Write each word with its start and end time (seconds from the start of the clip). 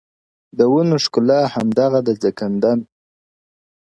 د 0.57 0.59
ونو 0.71 0.95
ښکلا 1.05 1.41
همدغه 1.53 1.99
د 2.07 2.09
ځنګدن- 2.21 2.79